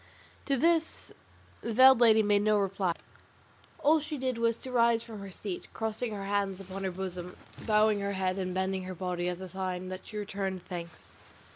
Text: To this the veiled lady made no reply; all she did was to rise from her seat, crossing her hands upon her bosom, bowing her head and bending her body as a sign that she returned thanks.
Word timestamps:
To 0.47 0.57
this 0.57 1.13
the 1.61 1.73
veiled 1.73 1.99
lady 2.01 2.23
made 2.23 2.41
no 2.41 2.57
reply; 2.57 2.95
all 3.77 3.99
she 3.99 4.17
did 4.17 4.39
was 4.39 4.59
to 4.61 4.71
rise 4.71 5.03
from 5.03 5.19
her 5.19 5.29
seat, 5.29 5.67
crossing 5.75 6.11
her 6.11 6.25
hands 6.25 6.59
upon 6.59 6.83
her 6.85 6.89
bosom, 6.91 7.37
bowing 7.67 7.99
her 7.99 8.13
head 8.13 8.39
and 8.39 8.51
bending 8.51 8.85
her 8.85 8.95
body 8.95 9.29
as 9.29 9.41
a 9.41 9.47
sign 9.49 9.89
that 9.89 10.07
she 10.07 10.17
returned 10.17 10.63
thanks. 10.65 11.11